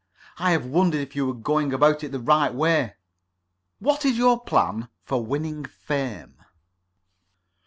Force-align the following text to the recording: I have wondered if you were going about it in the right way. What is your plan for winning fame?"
I 0.39 0.49
have 0.53 0.65
wondered 0.65 1.01
if 1.01 1.15
you 1.15 1.27
were 1.27 1.35
going 1.35 1.73
about 1.73 1.97
it 1.97 2.05
in 2.07 2.11
the 2.11 2.19
right 2.19 2.51
way. 2.51 2.95
What 3.77 4.03
is 4.03 4.17
your 4.17 4.39
plan 4.41 4.89
for 5.03 5.23
winning 5.23 5.63
fame?" 5.63 6.33